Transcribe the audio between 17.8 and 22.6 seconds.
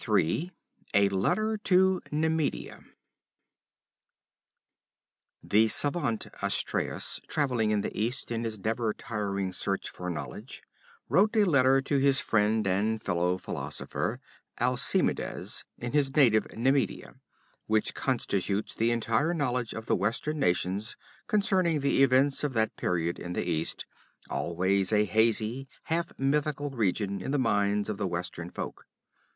constitutes the entire knowledge of the Western nations concerning the events of